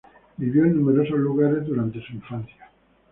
Vivió 0.35 0.65
en 0.65 0.77
numerosos 0.77 1.19
lugares 1.19 1.63
durante 1.67 2.01
su 2.01 2.13
infancia. 2.13 2.71